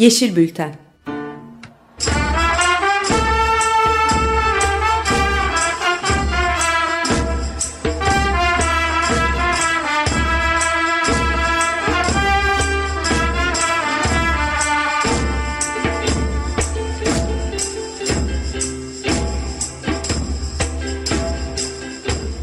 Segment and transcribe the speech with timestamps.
[0.00, 0.74] Yeşil Bülten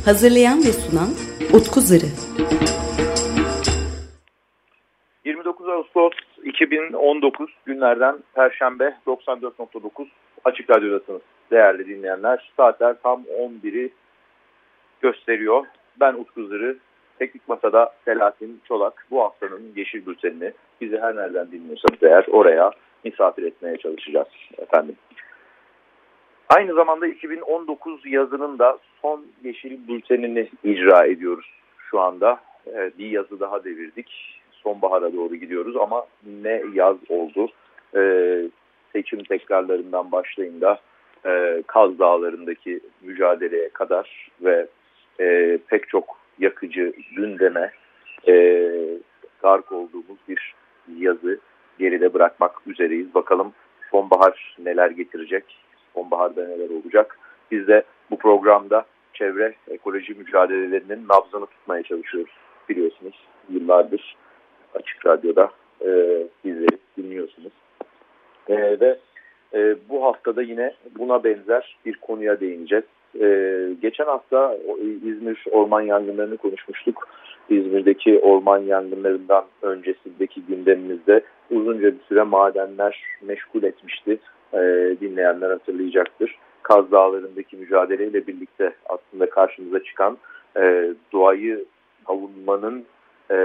[0.06, 1.10] Hazırlayan ve sunan
[1.54, 2.27] Utku Zırı.
[7.08, 10.08] 2019 günlerden Perşembe 94.9
[10.46, 11.22] Açık Radyo'dasınız
[11.52, 12.52] değerli dinleyenler.
[12.58, 13.94] Saatler tam 11'i
[15.02, 15.66] gösteriyor.
[16.00, 16.78] Ben Utku Zırı,
[17.20, 22.72] Teknik Masa'da Selahattin Çolak bu haftanın Yeşil Bülteni'ni bizi her nereden dinliyorsanız eğer oraya
[23.04, 24.28] misafir etmeye çalışacağız
[24.58, 24.96] efendim.
[26.50, 31.50] Aynı zamanda 2019 yazının da son yeşil bültenini icra ediyoruz
[31.90, 32.40] şu anda.
[32.68, 34.37] Ee, bir yazı daha devirdik.
[34.64, 36.06] Sonbahara doğru gidiyoruz ama
[36.42, 37.50] ne yaz oldu.
[37.96, 38.50] Ee,
[38.94, 40.80] seçim tekrarlarından başlayın da
[41.26, 44.68] e, Kaz Dağları'ndaki mücadeleye kadar ve
[45.20, 47.72] e, pek çok yakıcı gündeme
[48.28, 48.34] e,
[49.42, 50.56] gark olduğumuz bir
[50.98, 51.40] yazı
[51.80, 53.16] geride bırakmak üzereyiz.
[53.16, 53.54] Bakalım
[53.92, 55.44] sonbahar neler getirecek
[55.94, 57.20] sonbaharda neler olacak.
[57.52, 62.34] Biz de bu programda çevre ekoloji mücadelelerinin nabzını tutmaya çalışıyoruz.
[62.70, 63.16] Biliyorsunuz
[63.50, 64.16] yıllardır
[64.80, 65.88] Açık Radyo'da e,
[66.46, 67.52] bizleri dinliyorsunuz.
[68.50, 68.98] E, ve
[69.54, 72.86] e, bu haftada yine buna benzer bir konuya değineceğiz.
[73.22, 73.28] E,
[73.82, 74.58] geçen hafta
[75.06, 77.08] İzmir orman yangınlarını konuşmuştuk.
[77.50, 84.20] İzmir'deki orman yangınlarından öncesindeki gündemimizde uzunca bir süre madenler meşgul etmişti
[84.54, 84.60] e,
[85.02, 86.36] dinleyenler hatırlayacaktır.
[86.64, 90.18] Kaz Dağları'ndaki mücadeleyle birlikte aslında karşımıza çıkan
[90.58, 91.66] e, doğayı
[92.08, 92.86] savunmanın
[93.32, 93.38] e,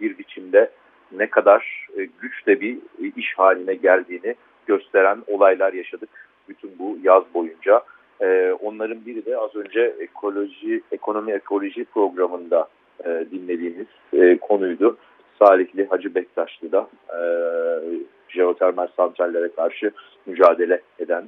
[0.00, 0.70] bir biçimde
[1.12, 2.78] ne kadar e, güçle bir
[3.16, 4.34] iş haline geldiğini
[4.66, 6.10] gösteren olaylar yaşadık
[6.48, 7.82] bütün bu yaz boyunca.
[8.20, 12.68] E, onların biri de az önce ekoloji, ekonomi ekoloji programında
[13.04, 13.86] e, dinlediğimiz
[14.40, 14.96] konuydu.
[15.38, 17.20] Salihli Hacı Bektaşlı'da e,
[18.28, 19.90] jeotermal santrallere karşı
[20.26, 21.24] mücadele eden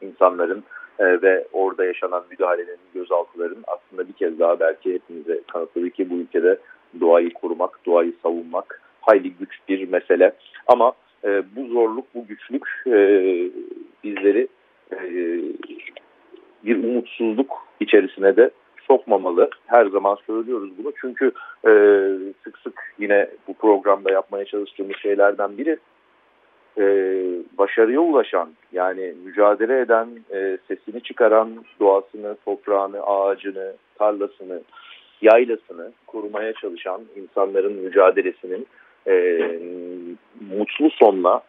[0.00, 0.64] insanların
[0.98, 6.14] e, ve orada yaşanan müdahalelerin, gözaltıların aslında bir kez daha belki hepimize kanıtladı ki bu
[6.14, 6.58] ülkede
[7.00, 10.32] doğayı korumak, doğayı savunmak hayli güç bir mesele.
[10.66, 10.92] Ama
[11.24, 12.98] e, bu zorluk, bu güçlük e,
[14.04, 14.48] bizleri
[14.92, 14.98] e,
[16.64, 17.50] bir umutsuzluk
[17.80, 18.50] içerisine de
[18.86, 19.50] sokmamalı.
[19.66, 20.92] Her zaman söylüyoruz bunu.
[21.00, 21.32] Çünkü
[21.66, 21.70] e,
[22.44, 25.78] sık sık yine bu programda yapmaya çalıştığımız şeylerden biri
[26.78, 26.84] e,
[27.58, 34.62] başarıya ulaşan yani mücadele eden, e, sesini çıkaran doğasını, toprağını, ağacını, tarlasını,
[35.22, 38.66] yaylasını korumaya çalışan insanların mücadelesinin
[39.06, 39.38] e,
[40.56, 41.42] mutlu sonla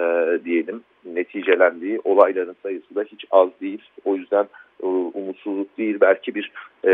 [0.00, 3.82] e, diyelim neticelendiği olayların sayısı da hiç az değil.
[4.04, 4.46] O yüzden
[4.82, 6.52] e, umutsuzluk değil belki bir
[6.84, 6.92] e,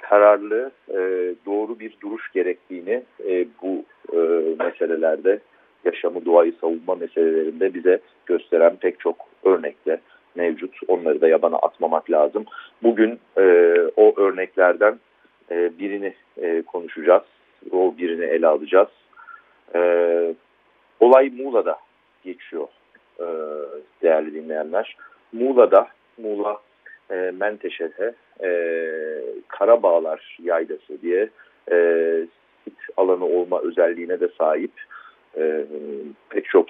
[0.00, 0.98] kararlı, e,
[1.46, 4.18] doğru bir duruş gerektiğini e, bu e,
[4.64, 5.40] meselelerde
[5.84, 10.00] yaşamı, doğayı savunma meselelerinde bize gösteren pek çok örnekle
[10.34, 10.76] mevcut.
[10.88, 12.44] Onları da yabana atmamak lazım.
[12.82, 13.42] Bugün e,
[13.96, 14.98] o örneklerden
[15.50, 17.22] e, birini e, konuşacağız.
[17.70, 18.88] O birini ele alacağız.
[19.74, 19.80] E,
[21.00, 21.78] olay Muğla'da
[22.24, 22.68] geçiyor
[23.20, 23.26] e,
[24.02, 24.96] değerli dinleyenler.
[25.32, 26.60] Muğla'da, Muğla
[27.10, 28.50] e, Menteşe'de e,
[29.48, 31.28] Karabağlar Yaylası diye
[31.72, 31.76] e,
[32.64, 34.72] sit alanı olma özelliğine de sahip
[35.38, 35.64] e,
[36.30, 36.66] pek çok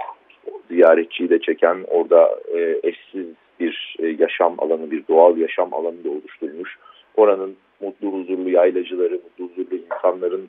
[0.71, 3.27] ziyaretçiyi de çeken orada e, eşsiz
[3.61, 6.79] bir e, yaşam alanı, bir doğal yaşam alanı da oluşturmuş.
[7.17, 10.49] Oranın mutlu huzurlu yaylacıları, mutlu huzurlu insanların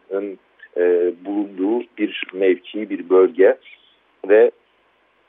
[0.78, 3.58] e, bulunduğu bir mevki, bir bölge
[4.30, 4.52] ve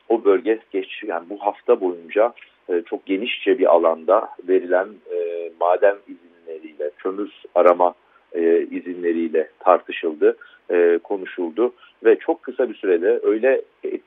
[0.09, 2.33] o bölge geç yani bu hafta boyunca
[2.69, 7.95] e, çok genişçe bir alanda verilen e, maden izinleriyle, kömür arama
[8.35, 10.37] e, izinleriyle tartışıldı,
[10.71, 11.73] e, konuşuldu
[12.05, 13.63] ve çok kısa bir sürede öyle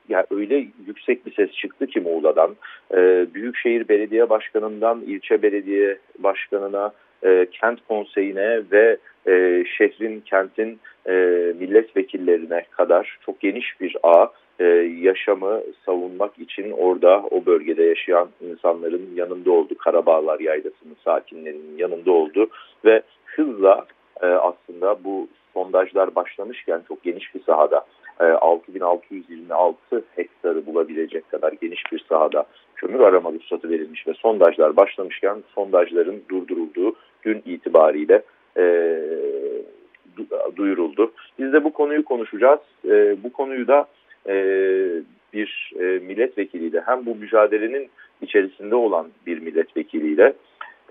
[0.08, 2.56] yani öyle yüksek bir ses çıktı ki Muğla'dan,
[2.94, 6.92] e, Büyükşehir Belediye Başkanı'ndan ilçe belediye başkanına,
[7.24, 8.96] e, kent konseyine ve
[9.26, 11.12] e, şehrin, kentin e,
[11.58, 14.64] milletvekillerine kadar çok geniş bir ağ e,
[15.00, 19.74] yaşamı savunmak için orada o bölgede yaşayan insanların yanında oldu.
[19.78, 22.48] Karabağlar Yaylası'nın sakinlerinin yanında oldu
[22.84, 23.86] ve hızla
[24.22, 27.84] e, aslında bu sondajlar başlamışken çok geniş bir sahada
[28.20, 35.36] e, 6626 hektarı bulabilecek kadar geniş bir sahada kömür arama ruhsatı verilmiş ve sondajlar başlamışken
[35.54, 38.22] sondajların durdurulduğu gün itibariyle
[38.56, 38.64] e,
[40.56, 41.12] duyuruldu.
[41.38, 42.60] Biz de bu konuyu konuşacağız.
[42.84, 43.86] E, bu konuyu da
[44.28, 44.34] e,
[45.32, 47.88] bir e, milletvekiliyle hem bu mücadelenin
[48.22, 50.32] içerisinde olan bir milletvekiliyle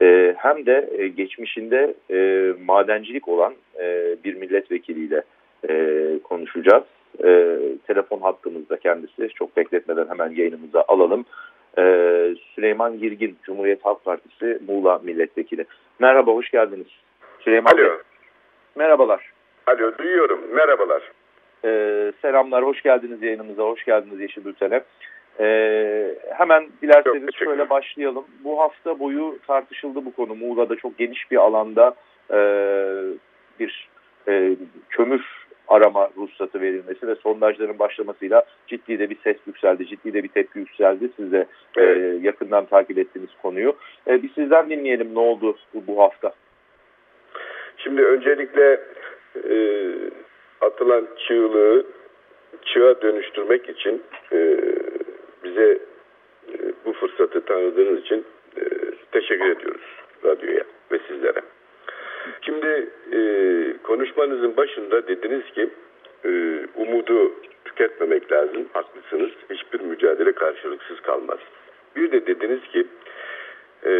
[0.02, 5.24] e, hem de e, geçmişinde e, madencilik olan e, bir milletvekiliyle
[5.70, 6.84] e, konuşacağız.
[7.24, 9.30] E, telefon hattımızda kendisi.
[9.30, 11.26] Çok bekletmeden hemen yayınımıza alalım.
[11.78, 11.84] E,
[12.56, 15.66] Süleyman Girgin, Cumhuriyet Halk Partisi Muğla Milletvekili.
[16.00, 16.88] Merhaba, hoş geldiniz.
[17.40, 17.78] Süleyman Alo.
[17.78, 17.90] Bey.
[18.76, 19.32] Merhabalar.
[19.68, 20.40] Alo, duyuyorum.
[20.52, 21.12] Merhabalar.
[21.66, 24.84] Ee, selamlar, hoş geldiniz yayınımıza, hoş geldiniz Yeşil Bülten'e.
[25.40, 28.26] Ee, hemen dilerseniz şöyle başlayalım.
[28.44, 30.36] Bu hafta boyu tartışıldı bu konu.
[30.36, 31.96] Muğla'da çok geniş bir alanda
[32.32, 32.40] e,
[33.60, 33.90] bir
[34.28, 34.56] e,
[34.90, 40.28] kömür arama ruhsatı verilmesi ve sondajların başlamasıyla ciddi de bir ses yükseldi, ciddi de bir
[40.28, 41.10] tepki yükseldi.
[41.16, 41.46] Siz de
[41.78, 42.24] e, Evet.
[42.24, 43.76] yakından takip ettiğiniz konuyu.
[44.08, 46.34] E, bir sizden dinleyelim ne oldu bu, bu hafta.
[47.78, 48.82] Şimdi öncelikle
[49.50, 49.58] e,
[50.62, 51.86] atılan çığlığı
[52.66, 54.58] çığa dönüştürmek için e,
[55.56, 55.80] bize
[56.54, 58.26] e, bu fırsatı tanıdığınız için
[58.58, 58.64] e,
[59.12, 59.82] teşekkür ediyoruz
[60.26, 61.42] radyoya ve sizlere.
[62.42, 63.20] Şimdi e,
[63.84, 65.70] konuşmanızın başında dediniz ki
[66.26, 67.32] e, umudu
[67.66, 68.66] tüketmemek lazım.
[68.74, 69.32] Haklısınız.
[69.50, 71.40] Hiçbir mücadele karşılıksız kalmaz.
[71.96, 72.88] Bir de dediniz ki
[73.86, 73.92] e,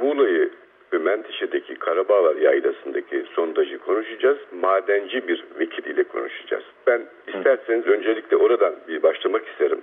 [0.00, 0.50] Muğla'yı
[0.92, 4.38] ve Menteşe'deki Karabağlar Yaylası'ndaki sondajı konuşacağız.
[4.52, 6.64] Madenci bir vekiliyle konuşacağız.
[6.86, 9.82] Ben isterseniz öncelikle oradan bir başlamak isterim.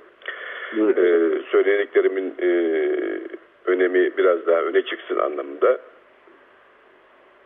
[0.77, 2.50] Ee, söylediklerimin e,
[3.66, 5.80] önemi biraz daha öne çıksın anlamında.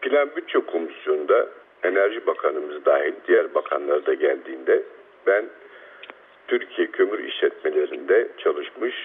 [0.02, 1.48] Plan Bütçe Komisyonu'nda
[1.84, 4.84] Enerji Bakanımız dahil diğer bakanlar da geldiğinde
[5.28, 5.46] ben
[6.48, 8.96] Türkiye kömür işletmelerinde çalışmış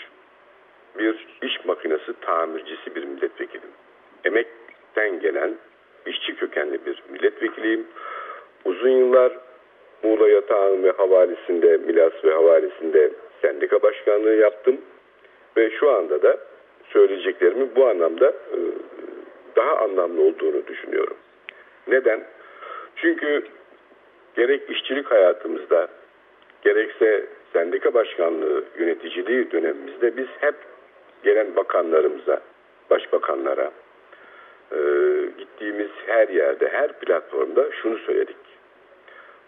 [0.99, 3.71] bir iş makinesi tamircisi bir milletvekilim.
[4.25, 5.55] Emekten gelen
[6.07, 7.87] işçi kökenli bir milletvekiliyim.
[8.65, 9.33] Uzun yıllar
[10.03, 13.11] Muğla Yatağan ve Havalisi'nde, Milas ve Havalisi'nde
[13.45, 14.81] sendika başkanlığı yaptım.
[15.57, 16.37] Ve şu anda da
[16.93, 18.59] söyleyeceklerimin bu anlamda e,
[19.57, 21.17] daha anlamlı olduğunu düşünüyorum.
[21.89, 22.21] Neden?
[22.97, 23.45] Çünkü
[24.37, 25.89] gerek işçilik hayatımızda
[26.63, 30.55] gerekse sendika başkanlığı yöneticiliği dönemimizde biz hep
[31.23, 32.41] gelen bakanlarımıza,
[32.91, 33.71] başbakanlara,
[34.73, 34.79] e,
[35.39, 38.37] gittiğimiz her yerde, her platformda şunu söyledik.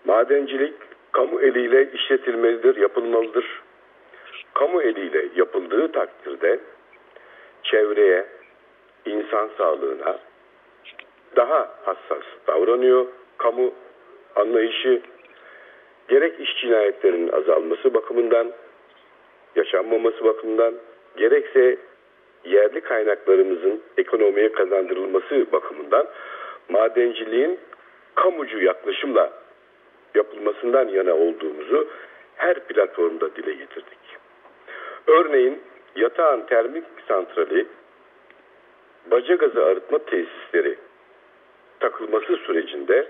[0.05, 0.75] Madencilik
[1.13, 3.66] kamu eliyle işletilmelidir, yapılmalıdır.
[4.59, 6.61] Kamu eliyle yapıldığı takdirde
[7.63, 8.27] çevreye,
[9.07, 10.19] insan sağlığına
[11.37, 13.07] daha hassas davranıyor.
[13.39, 13.75] Kamu
[14.37, 15.01] anlayışı
[16.09, 18.53] gerek iş cinayetlerinin azalması bakımından,
[19.57, 20.75] yaşanmaması bakımından,
[21.17, 21.79] gerekse
[22.45, 26.07] yerli kaynaklarımızın ekonomiye kazandırılması bakımından
[26.69, 27.59] madenciliğin
[28.15, 29.33] kamucu yaklaşımla
[30.15, 31.89] yapılmasından yana olduğumuzu
[32.37, 34.06] her platformda dile getirdik.
[35.07, 35.63] Örneğin
[35.97, 37.67] Yatağan Termik Santrali
[39.11, 40.79] baca gazı arıtma tesisleri
[41.81, 43.07] takılması sürecinde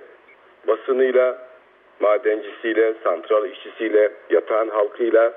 [0.66, 1.48] basınıyla,
[2.00, 5.32] madencisiyle, santral işçisiyle, yatağın halkıyla,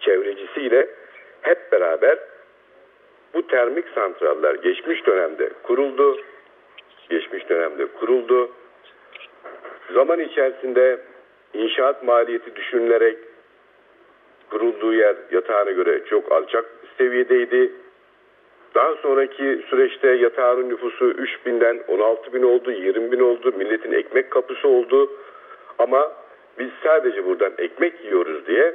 [0.00, 0.88] çevrecisiyle
[1.42, 2.18] hep beraber
[3.34, 6.20] bu termik santraller geçmiş dönemde kuruldu.
[7.10, 8.50] Geçmiş dönemde kuruldu.
[9.94, 11.00] Zaman içerisinde
[11.54, 13.18] inşaat maliyeti düşünülerek
[14.54, 16.64] kurulduğu yer yatağına göre çok alçak
[16.98, 17.72] seviyedeydi.
[18.74, 23.52] Daha sonraki süreçte yatağın nüfusu 3 binden 16 bin oldu, 20 bin oldu.
[23.56, 25.10] Milletin ekmek kapısı oldu.
[25.78, 26.12] Ama
[26.58, 28.74] biz sadece buradan ekmek yiyoruz diye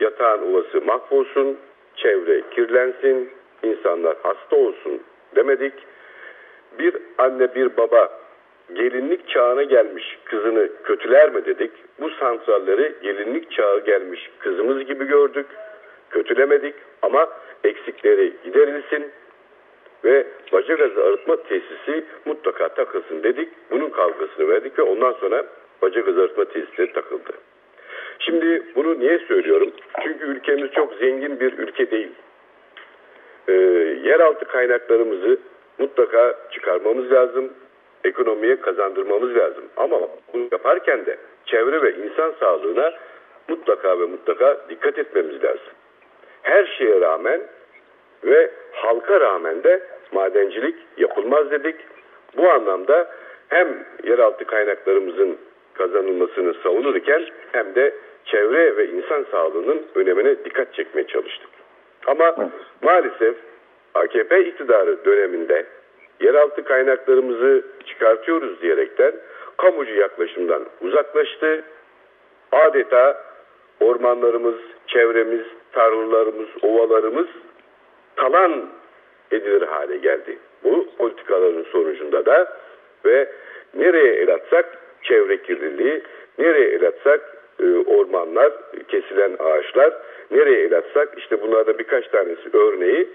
[0.00, 1.58] yatağın ovası mahvolsun,
[1.96, 3.30] çevre kirlensin,
[3.62, 5.02] insanlar hasta olsun
[5.36, 5.74] demedik.
[6.78, 8.20] Bir anne bir baba
[8.74, 11.70] gelinlik çağına gelmiş kızını kötüler mi dedik.
[12.00, 15.46] Bu santralleri gelinlik çağı gelmiş kızımız gibi gördük.
[16.10, 17.28] Kötülemedik ama
[17.64, 19.10] eksikleri giderilsin
[20.04, 23.48] ve baca gazı arıtma tesisi mutlaka takılsın dedik.
[23.70, 25.44] Bunun kavgasını verdik ve ondan sonra
[25.82, 27.32] baca gazı arıtma tesisleri takıldı.
[28.18, 29.72] Şimdi bunu niye söylüyorum?
[30.02, 32.10] Çünkü ülkemiz çok zengin bir ülke değil.
[33.48, 33.52] Ee,
[34.04, 35.38] yeraltı kaynaklarımızı
[35.78, 37.52] mutlaka çıkarmamız lazım.
[38.04, 39.64] Ekonomiye kazandırmamız lazım.
[39.76, 40.00] Ama
[40.32, 42.92] bunu yaparken de çevre ve insan sağlığına
[43.48, 45.72] mutlaka ve mutlaka dikkat etmemiz lazım.
[46.42, 47.40] Her şeye rağmen
[48.24, 51.76] ve halka rağmen de madencilik yapılmaz dedik.
[52.36, 53.10] Bu anlamda
[53.48, 55.38] hem yeraltı kaynaklarımızın
[55.74, 61.50] kazanılmasını savunurken hem de çevre ve insan sağlığının önemine dikkat çekmeye çalıştık.
[62.06, 62.50] Ama
[62.82, 63.34] maalesef
[63.94, 65.66] AKP iktidarı döneminde
[66.20, 69.12] yeraltı kaynaklarımızı çıkartıyoruz diyerekten
[69.56, 71.64] kamucu yaklaşımdan uzaklaştı.
[72.52, 73.24] Adeta
[73.80, 74.54] ormanlarımız,
[74.86, 77.26] çevremiz, tarlalarımız, ovalarımız
[78.16, 78.68] talan
[79.30, 80.38] edilir hale geldi.
[80.64, 82.56] Bu politikaların sonucunda da
[83.04, 83.28] ve
[83.74, 86.02] nereye el atsak çevre kirliliği,
[86.38, 87.20] nereye el atsak
[87.60, 88.52] e, ormanlar,
[88.88, 89.94] kesilen ağaçlar,
[90.30, 93.08] nereye el atsak işte bunlarda birkaç tanesi örneği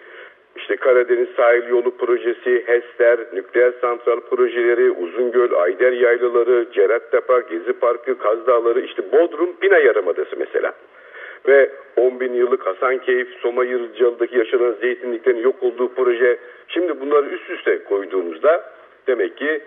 [0.55, 8.17] işte Karadeniz Sahil Yolu Projesi, HES'ler, nükleer santral projeleri, Uzungöl, Ayder Yaylaları, Cerattepe, Gezi Parkı,
[8.17, 10.73] Kaz Dağları, işte Bodrum, Pina Yarımadası mesela.
[11.47, 16.39] Ve 10 bin yıllık Hasankeyf, Soma Yırıcı'daki yaşanan zeytinliklerin yok olduğu proje.
[16.67, 18.73] Şimdi bunları üst üste koyduğumuzda
[19.07, 19.61] demek ki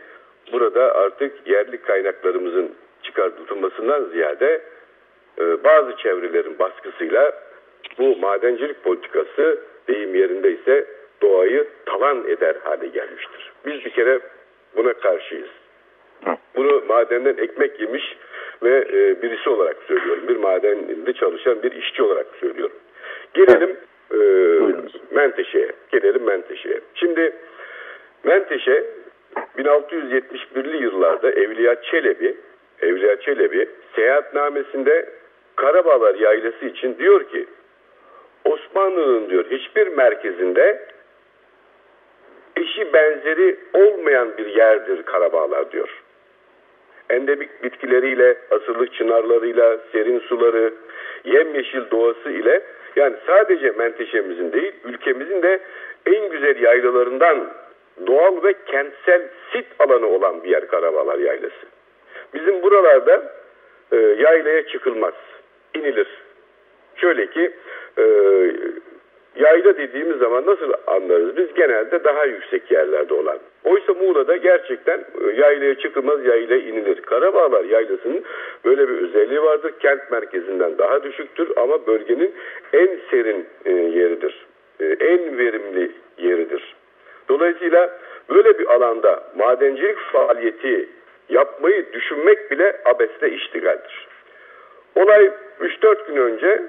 [0.53, 4.63] burada artık yerli kaynaklarımızın çıkartılmasından ziyade
[5.39, 7.33] e, bazı çevrelerin baskısıyla
[7.99, 10.85] bu madencilik politikası deyim yerinde ise
[11.23, 13.53] doğayı talan eder hale gelmiştir.
[13.67, 14.21] Biz bir kere
[14.77, 15.49] buna karşıyız.
[16.57, 18.17] Bunu madenden ekmek yemiş
[18.63, 20.29] ve e, birisi olarak söylüyorum.
[20.29, 22.77] Bir madende çalışan bir işçi olarak söylüyorum.
[23.35, 23.77] Gelelim
[24.13, 24.19] e,
[25.11, 25.73] Menteşe'ye.
[25.93, 26.81] Gelelim Menteşe'ye.
[26.95, 27.33] Şimdi
[28.25, 28.85] Menteşe
[29.59, 32.37] 1671'li yıllarda Evliya Çelebi
[32.81, 35.09] Evliya Çelebi seyahatnamesinde
[35.57, 37.47] Karabağlar Yaylası için diyor ki
[38.47, 40.87] Osmanlı'nın diyor hiçbir merkezinde
[42.57, 46.03] eşi benzeri olmayan bir yerdir Karabağlar diyor.
[47.11, 50.75] Endemik bitkileriyle, asırlık çınarlarıyla, serin suları,
[51.25, 52.63] yemyeşil doğası ile
[52.97, 55.61] yani sadece menteşemizin değil ülkemizin de
[56.07, 57.53] en güzel yaylalarından
[58.07, 59.23] doğal ve kentsel
[59.53, 61.67] sit alanı olan bir yer Karabağlar Yaylası.
[62.35, 63.33] Bizim buralarda
[63.93, 65.15] e, yaylaya çıkılmaz,
[65.75, 66.09] inilir.
[66.97, 67.53] Şöyle ki
[67.99, 68.05] e,
[69.37, 71.37] yayla dediğimiz zaman nasıl anlarız?
[71.37, 73.39] Biz genelde daha yüksek yerlerde olan.
[73.65, 77.03] Oysa Muğla'da gerçekten e, yaylaya çıkılmaz, yaylaya inilir.
[77.03, 78.25] Karabağlar Yaylası'nın
[78.65, 79.73] böyle bir özelliği vardır.
[79.81, 82.35] Kent merkezinden daha düşüktür ama bölgenin
[82.73, 84.47] en serin e, yeridir.
[84.81, 86.75] E, en verimli yeridir.
[87.29, 87.99] Dolayısıyla
[88.31, 90.89] böyle bir alanda madencilik faaliyeti
[91.29, 94.09] yapmayı düşünmek bile abesle iştigaldir.
[94.97, 96.63] Olay 3-4 gün önce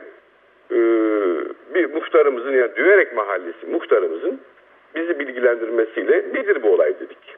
[0.72, 0.78] e,
[1.74, 4.42] bir muhtarımızın yani Düverek Mahallesi muhtarımızın
[4.96, 7.38] bizi bilgilendirmesiyle nedir bu olay dedik.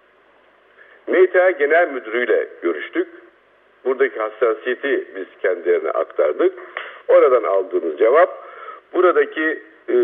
[1.08, 3.08] MTA Genel Müdürü'yle görüştük.
[3.86, 6.54] Buradaki hassasiyeti biz kendilerine aktardık.
[7.08, 8.48] Oradan aldığımız cevap
[8.94, 9.96] buradaki e,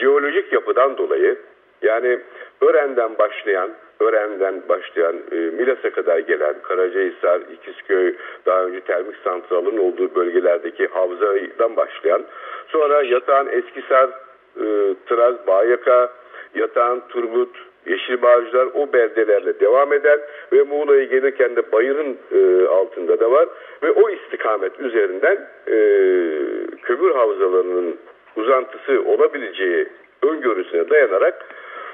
[0.00, 1.36] jeolojik yapıdan dolayı
[1.82, 2.18] yani
[2.60, 8.14] Ören'den başlayan Ören'den başlayan e, Milas'a kadar gelen Karacahisar, İkizköy,
[8.46, 12.24] daha önce termik santralın olduğu bölgelerdeki havzadan başlayan
[12.72, 14.08] sonra Yatağan, Eskisar,
[14.56, 16.12] e, Traz, Bağyaka,
[16.54, 20.20] Yatağan, Turgut, Yeşil Bağcılar o beldelerle devam eder
[20.52, 23.48] ve Muğla'ya gelirken de Bayır'ın e, altında da var
[23.82, 25.76] ve o istikamet üzerinden e,
[26.82, 27.96] kömür havzalarının
[28.36, 29.86] uzantısı olabileceği
[30.22, 31.46] öngörüsüne dayanarak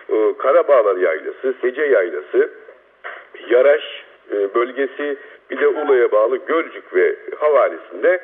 [0.09, 2.51] e, Karabağlar Yaylası, Sece Yaylası,
[3.51, 5.17] Yaraş e, bölgesi
[5.51, 8.21] bir de Ula'ya bağlı Gölcük ve havalisinde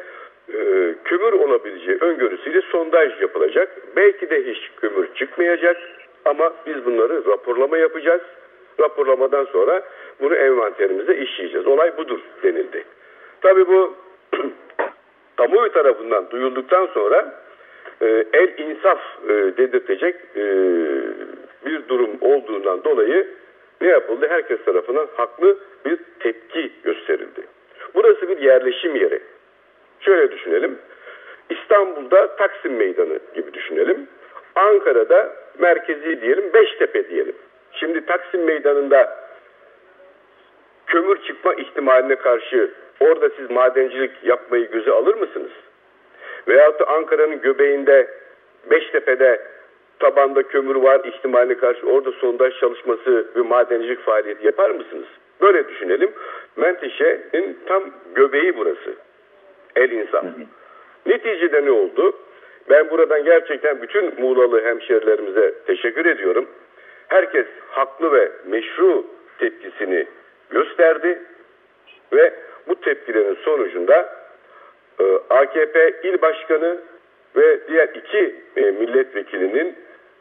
[0.52, 3.76] e, kömür olabileceği öngörüsüyle sondaj yapılacak.
[3.96, 5.76] Belki de hiç kömür çıkmayacak
[6.24, 8.22] ama biz bunları raporlama yapacağız.
[8.80, 9.82] Raporlamadan sonra
[10.20, 11.66] bunu envanterimize işleyeceğiz.
[11.66, 12.84] Olay budur denildi.
[13.40, 13.94] Tabii bu
[15.36, 17.44] kamuoyu tarafından duyulduktan sonra
[18.02, 18.98] e, el insaf
[19.28, 20.44] e, dedirtecek e,
[21.66, 23.26] bir durum olduğundan dolayı
[23.80, 24.26] ne yapıldı?
[24.28, 27.42] Herkes tarafından haklı bir tepki gösterildi.
[27.94, 29.20] Burası bir yerleşim yeri.
[30.00, 30.78] Şöyle düşünelim.
[31.50, 34.08] İstanbul'da Taksim Meydanı gibi düşünelim.
[34.54, 37.36] Ankara'da merkezi diyelim, Beştepe diyelim.
[37.72, 39.24] Şimdi Taksim Meydanı'nda
[40.86, 42.70] kömür çıkma ihtimaline karşı
[43.00, 45.50] orada siz madencilik yapmayı göze alır mısınız?
[46.48, 48.08] Veyahut da Ankara'nın göbeğinde
[48.70, 49.40] Beştepe'de
[49.98, 55.06] tabanda kömür var ihtimaline karşı orada sondaj çalışması ve madencilik faaliyeti yapar mısınız?
[55.40, 56.10] Böyle düşünelim.
[56.56, 57.82] Menteşe'nin tam
[58.14, 58.94] göbeği burası.
[59.76, 60.34] El insan.
[61.06, 62.16] Neticede ne oldu?
[62.70, 66.48] Ben buradan gerçekten bütün Muğlalı hemşerilerimize teşekkür ediyorum.
[67.08, 69.06] Herkes haklı ve meşru
[69.38, 70.06] tepkisini
[70.50, 71.22] gösterdi
[72.12, 72.34] ve
[72.68, 74.08] bu tepkilerin sonucunda
[75.00, 76.78] e, AKP il başkanı
[77.36, 79.78] ve diğer iki e, milletvekilinin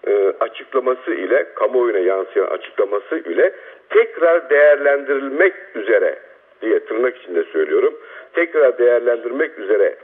[0.08, 3.54] e, açıklaması ile kamuoyuna yansıyan açıklaması ile
[3.90, 6.20] tekrar değerlendirilmek üzere
[6.64, 7.94] diye tırnak içinde söylüyorum.
[8.34, 9.96] Tekrar değerlendirmek üzere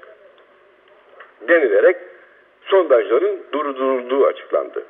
[1.48, 1.98] denilerek
[2.62, 4.84] sondajların durdurulduğu açıklandı.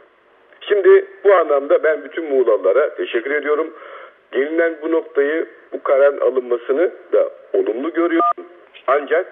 [0.62, 3.74] Şimdi bu anlamda ben bütün Muğlalılara teşekkür ediyorum.
[4.32, 8.46] Gelinen bu noktayı, bu kararın alınmasını da olumlu görüyorum.
[8.88, 9.26] Ancak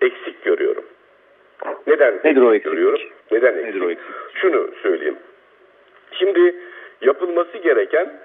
[0.00, 0.84] eksik görüyorum.
[1.86, 2.64] Neden Nedir o eksik?
[2.72, 3.00] görüyorum?
[3.30, 3.64] Neden eksik?
[3.66, 4.06] Nedir o eksik?
[4.34, 5.16] Şunu söyleyeyim.
[6.12, 6.54] Şimdi
[7.00, 8.20] yapılması gereken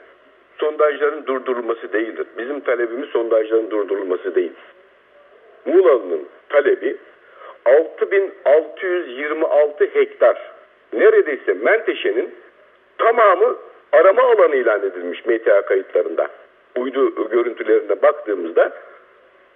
[0.59, 2.27] sondajların durdurulması değildir.
[2.37, 4.53] Bizim talebimiz sondajların durdurulması değil.
[5.65, 6.97] Muğla'nın talebi
[7.65, 10.51] 6626 hektar.
[10.93, 12.35] Neredeyse Menteşe'nin
[12.97, 13.55] tamamı
[13.91, 16.27] arama alanı ilan edilmiş MTA kayıtlarında.
[16.77, 18.71] Uydu görüntülerine baktığımızda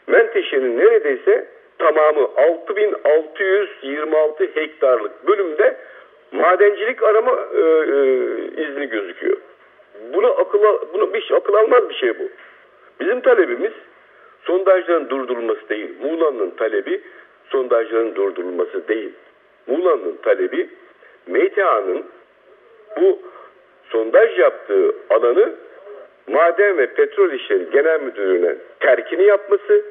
[0.08, 5.78] Menteşe'nin neredeyse tamamı 6626 hektarlık bölümde
[6.32, 7.64] madencilik arama e, e,
[8.64, 9.38] izni gözüküyor.
[10.14, 10.60] Buna akıl
[10.94, 12.24] buna bir akıl almaz bir şey bu.
[13.00, 13.72] Bizim talebimiz
[14.42, 15.90] sondajların durdurulması değil.
[16.02, 17.02] Muğla'nın talebi
[17.50, 19.14] sondajların durdurulması değil.
[19.68, 20.70] Muğla'nın talebi
[21.28, 22.06] MTA'nın
[23.02, 23.20] bu
[23.90, 25.56] sondaj yaptığı alanı
[26.28, 29.86] Maden ve Petrol İşleri Genel Müdürlüğü'ne terkini yapması,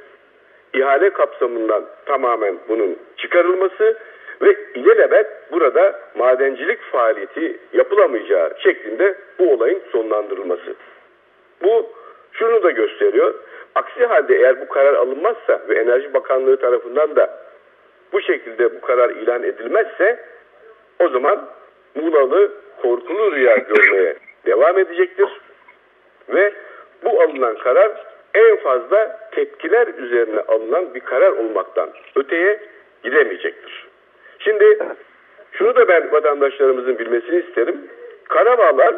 [0.75, 3.97] ihale kapsamından tamamen bunun çıkarılması
[4.43, 10.75] ve ilelebet burada madencilik faaliyeti yapılamayacağı şeklinde bu olayın sonlandırılması.
[11.63, 11.87] Bu
[12.33, 13.35] şunu da gösteriyor.
[13.75, 17.39] Aksi halde eğer bu karar alınmazsa ve Enerji Bakanlığı tarafından da
[18.13, 20.25] bu şekilde bu karar ilan edilmezse
[20.99, 21.49] o zaman
[21.95, 22.53] Muğla'lı
[22.83, 24.17] korkulu rüya görmeye
[24.47, 25.29] devam edecektir.
[26.29, 26.53] Ve
[27.05, 27.91] bu alınan karar
[28.35, 32.61] en fazla tepkiler üzerine alınan bir karar olmaktan öteye
[33.05, 33.88] gidemeyecektir.
[34.49, 34.79] Şimdi
[35.53, 37.77] şunu da ben vatandaşlarımızın bilmesini isterim.
[38.29, 38.95] Karabağlar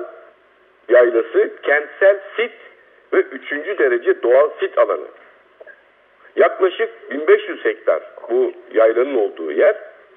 [0.89, 2.53] yaylası kentsel sit
[3.13, 5.07] ve üçüncü derece doğal sit alanı.
[6.37, 9.77] Yaklaşık 1500 hektar bu yaylanın olduğu yer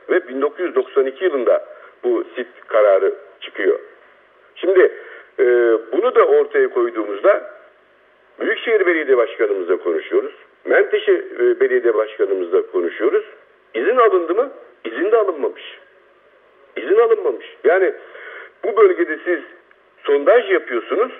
[0.10, 1.66] ve 1992 yılında
[2.04, 3.80] bu sit kararı çıkıyor.
[4.56, 4.92] Şimdi
[5.40, 5.46] e,
[5.92, 7.54] bunu da ortaya koyduğumuzda
[8.40, 10.34] Büyükşehir Belediye Başkanımızla konuşuyoruz.
[10.66, 13.26] Menteşe e, Belediye Başkanımızla konuşuyoruz.
[13.74, 14.50] İzin alındı mı?
[14.86, 15.80] İzin de alınmamış.
[16.76, 17.46] İzin alınmamış.
[17.64, 17.94] Yani
[18.64, 19.40] bu bölgede siz
[20.04, 21.12] sondaj yapıyorsunuz.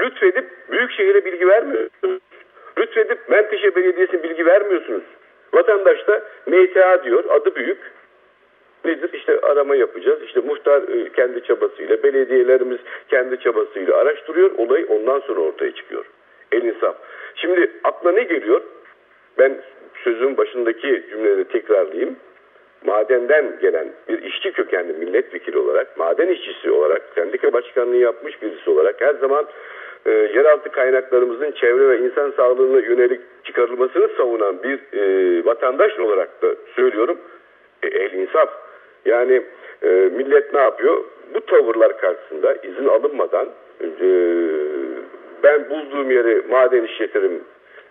[0.00, 2.20] Lütfedip Büyükşehir'e bilgi vermiyorsunuz.
[2.78, 5.02] Lütfedip Menteşe Belediyesi'ne bilgi vermiyorsunuz.
[5.54, 7.24] Vatandaş da MTA diyor.
[7.28, 7.78] Adı büyük.
[8.84, 9.12] Nedir?
[9.12, 10.22] İşte arama yapacağız.
[10.22, 14.50] İşte muhtar e, kendi çabasıyla, belediyelerimiz kendi çabasıyla araştırıyor.
[14.58, 16.04] Olay ondan sonra ortaya çıkıyor.
[16.52, 16.96] El insaf.
[17.34, 18.62] Şimdi akla ne geliyor?
[19.38, 19.60] Ben
[20.04, 22.16] sözün başındaki cümleleri tekrarlayayım.
[22.84, 29.00] Madenden gelen bir işçi kökenli milletvekili olarak, maden işçisi olarak, sendika başkanlığı yapmış birisi olarak
[29.00, 29.46] her zaman
[30.06, 36.54] e, yeraltı kaynaklarımızın çevre ve insan sağlığına yönelik çıkarılmasını savunan bir e, vatandaş olarak da
[36.76, 37.18] söylüyorum.
[37.82, 38.48] E, el insaf.
[39.04, 39.42] Yani
[39.82, 41.04] e, millet ne yapıyor?
[41.34, 43.48] Bu tavırlar karşısında izin alınmadan
[43.80, 44.08] e,
[45.42, 47.42] ben bulduğum yeri maden işletirim,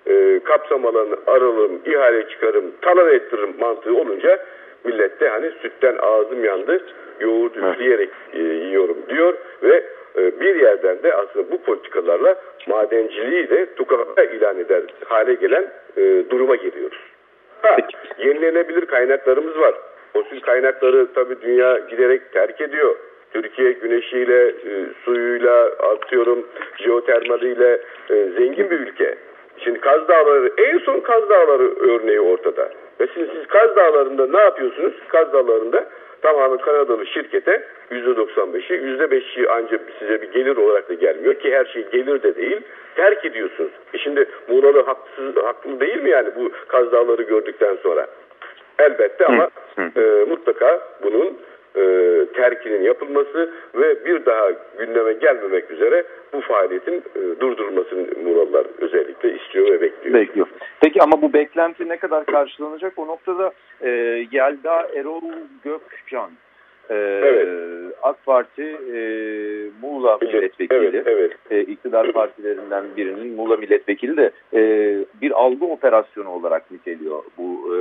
[0.07, 4.45] e, kapsam alanı aralım, ihale çıkarım, talan ettiririm mantığı olunca
[4.85, 6.81] millette hani sütten ağzım yandı,
[7.19, 9.83] yoğurt üfleyerek e, yiyorum diyor ve
[10.17, 12.35] e, bir yerden de aslında bu politikalarla
[12.67, 15.67] madenciliği de tukaka ilan eder hale gelen
[15.97, 16.99] e, duruma geliyoruz.
[17.61, 17.77] Ha,
[18.17, 19.75] yenilenebilir kaynaklarımız var.
[20.13, 22.95] Fosil kaynakları tabii dünya giderek terk ediyor.
[23.33, 29.15] Türkiye güneşiyle, e, suyuyla, atıyorum jeotermaliyle e, zengin bir ülke.
[29.57, 32.69] Şimdi Kaz Dağları, en son Kaz Dağları örneği ortada.
[32.99, 34.93] Ve şimdi siz Kaz Dağları'nda ne yapıyorsunuz?
[35.07, 35.85] Kaz Dağları'nda
[36.21, 41.87] tamamen Kanadalı şirkete %95'i, %5'i ancak size bir gelir olarak da gelmiyor ki her şey
[41.91, 42.61] gelir de değil.
[42.95, 43.71] Terk ediyorsunuz.
[43.93, 48.07] E şimdi Muğla'lı haksız, haklı değil mi yani bu Kaz Dağları gördükten sonra?
[48.79, 49.49] Elbette ama
[49.95, 51.37] e, mutlaka bunun
[51.75, 51.83] e,
[52.33, 59.65] terkinin yapılması ve bir daha gündeme gelmemek üzere bu faaliyetin e, durdurulmasını Muğlalılar özellikle istiyor
[59.65, 60.13] ve bekliyor.
[60.13, 60.47] Bekliyor.
[60.81, 62.93] Peki ama bu beklenti ne kadar karşılanacak?
[62.97, 63.89] O noktada e,
[64.31, 65.21] Yelda Erol
[65.63, 66.31] Gökcan
[66.89, 67.47] e, Evet.
[68.01, 68.99] AK Parti e,
[69.81, 71.31] Muğla milletvekili Evet, evet.
[71.51, 74.61] e, iktidar partilerinden birinin Muğla milletvekili de e,
[75.21, 77.77] bir algı operasyonu olarak niteliyor bu e,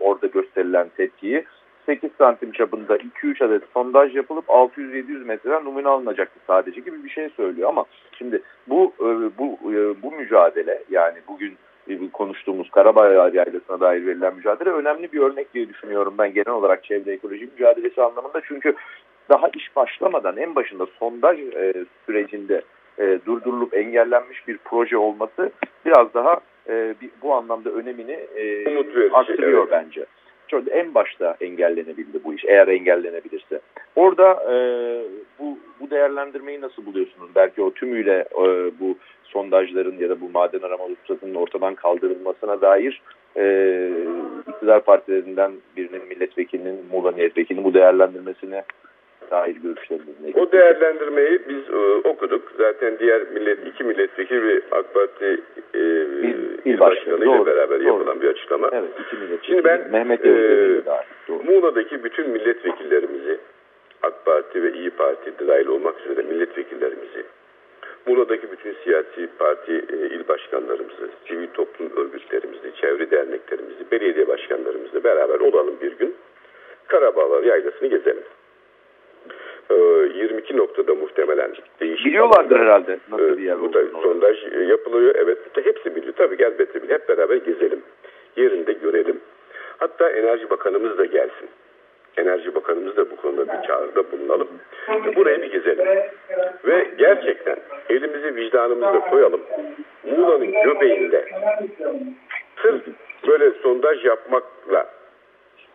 [0.00, 1.44] orada gösterilen tepkiyi.
[1.90, 7.28] 8 santim çapında 2-3 adet sondaj yapılıp 600-700 metreden numune alınacaktı sadece gibi bir şey
[7.28, 7.84] söylüyor ama
[8.18, 11.56] şimdi bu e, bu e, bu mücadele yani bugün
[11.88, 16.84] e, konuştuğumuz Karabağ Yaylası'na dair verilen mücadele önemli bir örnek diye düşünüyorum ben genel olarak
[16.84, 18.74] çevre ekoloji mücadelesi anlamında çünkü
[19.28, 21.72] daha iş başlamadan en başında sondaj e,
[22.06, 22.62] sürecinde
[22.98, 25.50] e, durdurulup engellenmiş bir proje olması
[25.86, 29.72] biraz daha e, bir, bu anlamda önemini e, Umut verici, arttırıyor evet.
[29.72, 30.06] bence.
[30.50, 33.60] Çok en başta engellenebildi bu iş eğer engellenebilirse.
[33.96, 34.54] Orada e,
[35.38, 37.30] bu, bu değerlendirmeyi nasıl buluyorsunuz?
[37.34, 38.44] Belki o tümüyle e,
[38.80, 43.02] bu sondajların ya da bu maden arama ruhsatının ortadan kaldırılmasına dair
[43.36, 43.44] e,
[44.48, 48.64] iktidar partilerinden birinin milletvekilinin, Muğla milletvekilinin bu değerlendirmesine
[49.30, 50.40] dair görüşleriniz ne?
[50.40, 52.52] O değerlendirmeyi biz e, okuduk.
[52.58, 55.40] Zaten diğer millet iki milletvekili ve AK Parti
[55.74, 57.86] e, il, il başkanı ile beraber doğru.
[57.86, 58.68] yapılan bir açıklama.
[58.72, 59.46] Evet, iki milletvekili.
[59.46, 60.30] Şimdi ben Mehmet e,
[61.44, 63.38] Muğla'daki bütün milletvekillerimizi
[64.02, 67.24] AK Parti ve İyi Parti dahil olmak üzere milletvekillerimizi
[68.06, 75.40] Muğla'daki bütün siyasi parti e, il başkanlarımızı, sivil toplum örgütlerimizi, çevre derneklerimizi, belediye başkanlarımızla beraber
[75.40, 76.14] olalım bir gün.
[76.86, 78.22] Karabağlar yaylasını gezelim.
[79.70, 82.06] 22 noktada muhtemelen değişik.
[82.06, 82.66] Biliyorlardır alanlar.
[82.66, 84.02] herhalde nasıl bir yer olduğunu.
[84.02, 84.36] Sondaj
[84.68, 85.38] yapılıyor evet.
[85.64, 86.12] Hepsi biliyor.
[86.16, 87.00] Tabii elbette biliyor.
[87.00, 87.82] Hep beraber gezelim.
[88.36, 89.20] Yerinde görelim.
[89.78, 91.48] Hatta Enerji Bakanımız da gelsin.
[92.16, 94.48] Enerji Bakanımız da bu konuda bir çağrıda bulunalım.
[95.16, 95.86] Burayı bir gezelim.
[96.64, 97.56] Ve gerçekten
[97.90, 99.40] elimizi vicdanımıza koyalım.
[100.04, 101.28] Muğla'nın göbeğinde
[102.62, 102.82] sırf
[103.28, 104.86] böyle sondaj yapmakla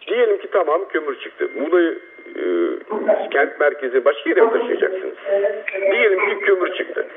[0.08, 1.50] diyelim ki tamam kömür çıktı.
[1.56, 2.00] Muğla'yı
[2.36, 5.15] e, kent merkezi başka yere mi taşıyacaksınız?
[5.91, 7.08] Diyelim ki kömür çıktı.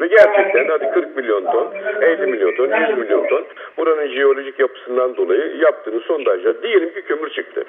[0.00, 3.44] Ve gerçekten hadi 40 milyon ton, 50 milyon ton, 100 milyon ton
[3.76, 7.64] buranın jeolojik yapısından dolayı yaptığınız sondajlar diyelim ki kömür çıktı.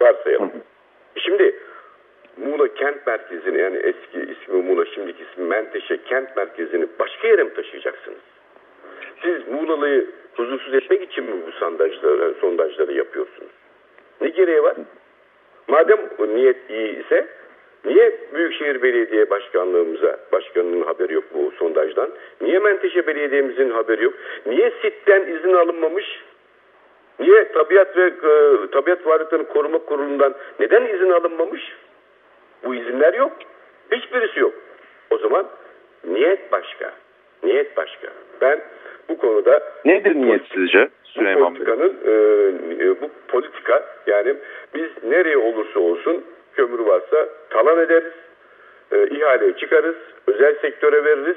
[0.00, 0.52] Varsayalım.
[1.16, 1.56] Şimdi
[2.36, 7.54] Muğla kent merkezini yani eski ismi Muğla şimdiki ismi Menteşe kent merkezini başka yere mi
[7.54, 8.18] taşıyacaksınız?
[9.22, 13.50] Siz Muğla'yı huzursuz etmek için mi bu sondajları, sondajları yapıyorsunuz?
[14.20, 14.76] Ne gereği var?
[15.76, 15.98] Madem
[16.34, 17.26] niyet iyi ise
[17.84, 22.10] niye Büyükşehir Belediye Başkanlığımıza, başkanının haberi yok bu sondajdan?
[22.40, 24.14] Niye Menteşe Belediye'mizin haberi yok?
[24.46, 26.04] Niye SİT'ten izin alınmamış?
[27.20, 31.62] Niye Tabiat ve e, Tabiat Varlıklarını Koruma Kurulu'ndan neden izin alınmamış?
[32.64, 33.32] Bu izinler yok.
[33.92, 34.54] Hiçbirisi yok.
[35.10, 35.46] O zaman
[36.04, 36.92] niyet başka.
[37.42, 38.08] Niyet başka.
[38.40, 38.60] Ben
[39.08, 42.12] bu konuda nedir niyet sizce Süleyman bu politikanın e,
[42.84, 44.34] e, bu politika yani
[44.74, 48.12] biz nereye olursa olsun kömür varsa talan ederiz,
[48.92, 51.36] e, ihaleyi çıkarız, özel sektöre veririz,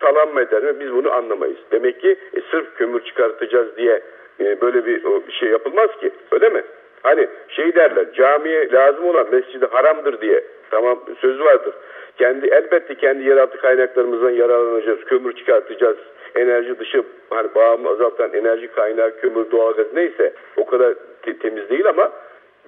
[0.00, 1.58] talan mı eder mi biz bunu anlamayız.
[1.72, 4.00] Demek ki e, sırf kömür çıkartacağız diye
[4.40, 6.62] e, böyle bir o, şey yapılmaz ki öyle mi?
[7.02, 11.74] Hani şey derler camiye lazım olan mescidi haramdır diye tamam söz vardır.
[12.18, 15.96] Kendi elbette kendi yeraltı kaynaklarımızdan yararlanacağız, kömür çıkartacağız,
[16.36, 21.88] enerji dışı hani bağımı azaltan enerji kaynağı kömür, doğalgaz neyse o kadar te temiz değil
[21.88, 22.12] ama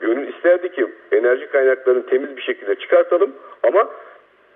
[0.01, 3.89] gönül isterdi ki enerji kaynaklarını temiz bir şekilde çıkartalım ama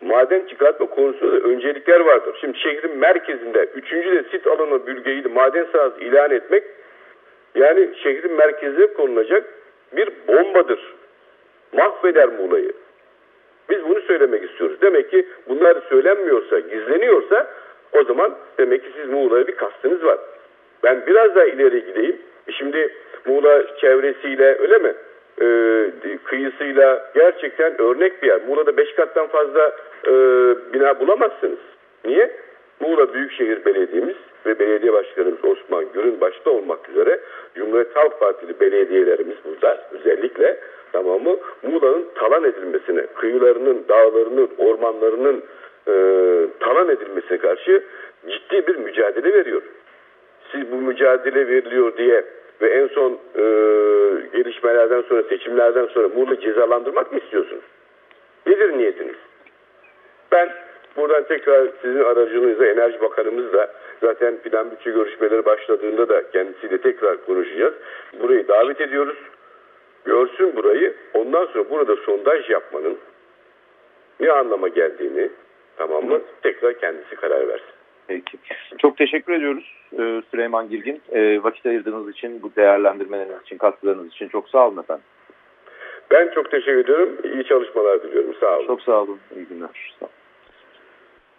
[0.00, 2.38] maden çıkartma konusunda öncelikler vardır.
[2.40, 6.64] Şimdi şehrin merkezinde üçüncü de sit alanı bölgeyi de maden sahası ilan etmek
[7.54, 9.44] yani şehrin merkezine konulacak
[9.92, 10.94] bir bombadır.
[11.72, 12.72] Mahveder Muğla'yı.
[13.70, 14.80] Biz bunu söylemek istiyoruz.
[14.82, 17.46] Demek ki bunlar söylenmiyorsa, gizleniyorsa
[17.92, 20.18] o zaman demek ki siz Muğla'ya bir kastınız var.
[20.82, 22.16] Ben biraz daha ileri gideyim.
[22.48, 22.92] E şimdi
[23.26, 24.94] Muğla çevresiyle öyle mi?
[25.42, 25.90] Ee,
[26.24, 28.40] kıyısıyla gerçekten örnek bir yer.
[28.48, 30.12] Muğla'da beş kattan fazla e,
[30.72, 31.58] bina bulamazsınız.
[32.04, 32.30] Niye?
[32.80, 37.20] Muğla Büyükşehir Belediye'miz ve belediye başkanımız Osman Gür'ün başta olmak üzere
[37.54, 40.60] Cumhuriyet Halk Partili belediyelerimiz burada özellikle
[40.92, 45.42] tamamı Muğla'nın talan edilmesine, kıyılarının, dağlarının, ormanlarının
[45.88, 45.92] e,
[46.60, 47.82] talan edilmesine karşı
[48.28, 49.62] ciddi bir mücadele veriyor.
[50.52, 52.24] Siz bu mücadele veriliyor diye
[52.60, 53.42] ve en son e,
[54.32, 57.64] gelişmelerden sonra, seçimlerden sonra Muğla cezalandırmak mı istiyorsunuz?
[58.46, 59.16] Nedir niyetiniz?
[60.32, 60.52] Ben
[60.96, 67.26] buradan tekrar sizin aracınızla Enerji Bakanımız da zaten plan bütçe görüşmeleri başladığında da kendisiyle tekrar
[67.26, 67.74] konuşacağız.
[68.20, 69.16] Burayı davet ediyoruz.
[70.04, 70.94] Görsün burayı.
[71.14, 72.98] Ondan sonra burada sondaj yapmanın
[74.20, 75.30] ne anlama geldiğini
[75.76, 76.20] tamam mı?
[76.42, 77.66] Tekrar kendisi karar versin.
[78.06, 78.38] Peki.
[78.78, 81.00] Çok teşekkür ediyoruz e, Süleyman Girgin.
[81.12, 85.04] E, vakit ayırdığınız için, bu değerlendirmeleriniz için, katkılarınız için çok sağ olun efendim.
[86.10, 87.16] Ben çok teşekkür ediyorum.
[87.24, 88.34] İyi çalışmalar diliyorum.
[88.40, 88.66] Sağ olun.
[88.66, 89.18] Çok sağ olun.
[89.36, 89.94] İyi günler.
[90.00, 90.14] Sağ olun.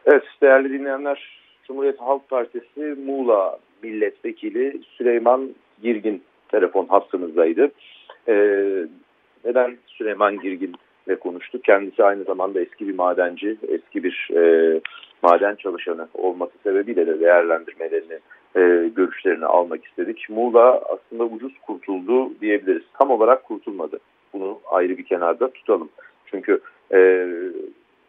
[0.06, 5.50] Evet değerli dinleyenler, Cumhuriyet Halk Partisi Muğla Milletvekili Süleyman
[5.84, 7.71] Girgin telefon hattımızdaydı.
[8.28, 8.86] Ee,
[9.45, 10.76] neden Süleyman Girgin
[11.08, 11.63] ile konuştuk?
[11.63, 14.41] Kendisi aynı zamanda eski bir madenci, eski bir e,
[15.22, 18.20] maden çalışanı olması sebebiyle de değerlendirmelerini,
[18.56, 20.30] e, görüşlerini almak istedik.
[20.30, 22.84] Muğla aslında ucuz kurtuldu diyebiliriz.
[23.00, 24.00] Tam olarak kurtulmadı.
[24.34, 25.89] Bunu ayrı bir kenarda tutalım.
[26.26, 26.60] Çünkü
[26.93, 27.28] e,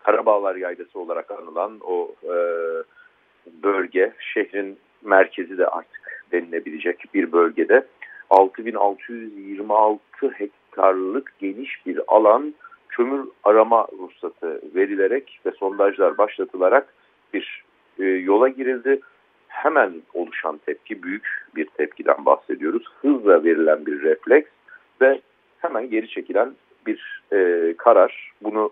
[0.02, 2.34] Karabağlar Yaylası olarak anılan o e,
[3.62, 7.86] bölge, şehrin merkezi de artık denilebilecek bir bölgede
[8.30, 12.54] 6626 hektarlık geniş bir alan
[12.98, 16.94] kömür arama ruhsatı verilerek ve sondajlar başlatılarak
[17.34, 17.64] bir
[17.98, 19.00] e, yola girildi.
[19.48, 22.84] hemen oluşan tepki büyük bir tepkiden bahsediyoruz.
[23.02, 24.50] Hızla verilen bir refleks
[25.00, 25.20] ve
[25.58, 26.54] hemen geri çekilen
[26.86, 28.32] bir e, karar.
[28.42, 28.70] Bunu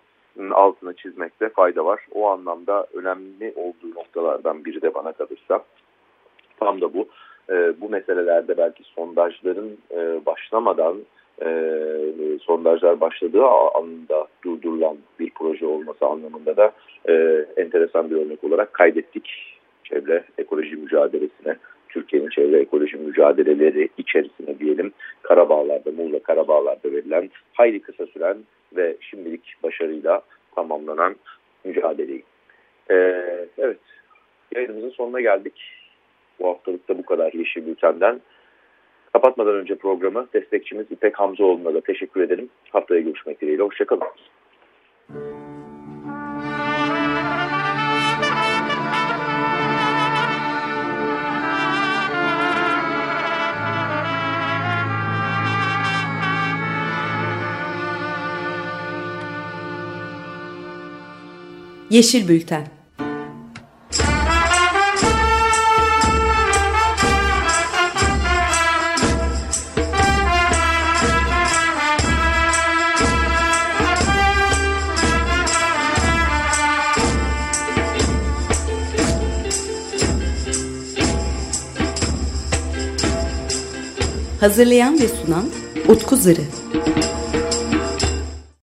[0.51, 2.01] altına çizmekte fayda var.
[2.13, 5.65] O anlamda önemli olduğu noktalardan biri de bana kalırsa
[6.61, 7.09] tam da bu.
[7.51, 10.97] E, bu meselelerde belki sondajların e, başlamadan
[11.43, 11.49] e,
[12.43, 16.73] sondajlar başladığı anında durdurulan bir proje olması anlamında da
[17.09, 21.57] e, enteresan bir örnek olarak kaydettik çevre ekoloji mücadelesine.
[21.89, 28.37] Türkiye'nin çevre ekoloji mücadeleleri içerisine diyelim Karabağlar'da, Muğla Karabağlar'da verilen hayli kısa süren
[28.77, 30.23] ve şimdilik başarıyla
[30.55, 31.17] tamamlanan
[31.65, 32.23] mücadeleyi.
[32.91, 33.25] Ee,
[33.59, 33.79] evet,
[34.55, 35.73] yayınımızın sonuna geldik.
[36.41, 38.21] Bu haftalık da bu kadar Yeşil Bülten'den.
[39.17, 42.49] Kapatmadan önce programı destekçimiz İpek Hamzoğlu'na da teşekkür edelim.
[42.71, 43.63] Haftaya görüşmek dileğiyle.
[43.63, 44.03] Hoşçakalın.
[61.91, 62.76] Yeşil Bülten
[84.47, 85.45] Hazırlayan ve sunan
[85.89, 86.41] Utku Zırı.